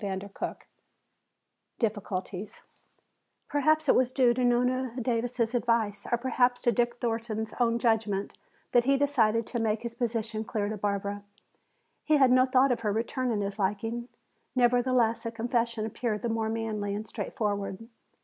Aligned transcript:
CHAPTER 0.03 0.31
XVIII 0.35 0.55
Difficulties 1.77 2.61
Perhaps 3.47 3.87
it 3.87 3.93
was 3.93 4.11
due 4.11 4.33
to 4.33 4.43
Nona 4.43 4.95
Davis' 4.99 5.53
advice, 5.53 6.07
or 6.11 6.17
perhaps 6.17 6.59
to 6.61 6.71
Dick 6.71 6.95
Thornton's 6.95 7.53
own 7.59 7.77
judgment, 7.77 8.35
that 8.71 8.85
he 8.85 8.97
decided 8.97 9.45
to 9.45 9.59
make 9.59 9.83
his 9.83 9.93
position 9.93 10.43
clear 10.43 10.69
to 10.69 10.77
Barbara. 10.77 11.21
He 12.03 12.17
had 12.17 12.31
no 12.31 12.47
thought 12.47 12.71
of 12.71 12.79
her 12.79 12.91
returning 12.91 13.41
his 13.41 13.59
liking; 13.59 14.07
nevertheless, 14.55 15.23
a 15.27 15.31
confession 15.31 15.85
appeared 15.85 16.23
the 16.23 16.29
more 16.29 16.49
manly 16.49 16.95
and 16.95 17.07
straightforward. 17.07 17.87